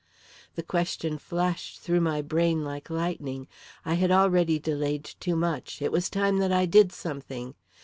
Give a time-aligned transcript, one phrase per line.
[0.55, 3.47] The question flashed through my brain like lightning.
[3.85, 7.53] I had already delayed too much; it was time that I did something!